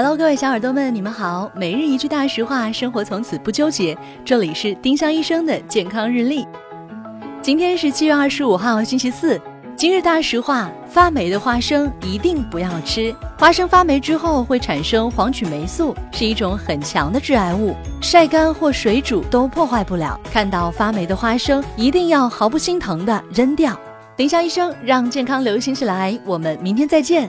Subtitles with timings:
[0.00, 1.50] Hello，各位小耳朵们，你们好。
[1.56, 3.98] 每日一句大实话，生活从此不纠结。
[4.24, 6.46] 这里是丁香医生的健康日历。
[7.42, 9.40] 今天是七月二十五号，星期四。
[9.74, 13.12] 今日大实话：发霉的花生一定不要吃。
[13.36, 20.16] 花生发霉之后会产生黄曲霉素，是一种很强的致癌物，晒干或水煮都破坏不了。
[20.30, 23.76] 看到发霉的花生，一定要毫不心疼的扔掉。
[24.16, 27.28] 丁香医生让健康流行起来，我们明天再见。